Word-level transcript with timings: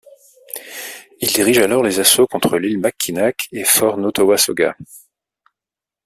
Il 1.19 1.27
dirige 1.31 1.59
alors 1.59 1.83
les 1.83 1.99
assauts 1.99 2.25
contre 2.25 2.57
l'île 2.57 2.79
Mackinac 2.79 3.47
et 3.51 3.63
fort 3.63 3.97
Nautauwassauga. 3.99 4.75